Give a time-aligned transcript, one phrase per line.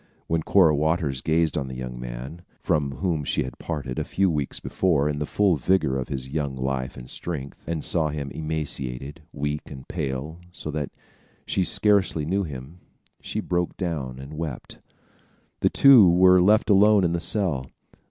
[0.25, 4.31] When Cora Waters gazed on the young man, from whom she had parted a few
[4.31, 8.31] weeks before in the full vigor of his young life and strength, and saw him
[8.31, 10.89] emaciated, weak and pale, so that
[11.45, 12.79] she scarcely knew him,
[13.21, 14.79] she broke down and wept.
[15.59, 17.69] The two were left alone in the cell.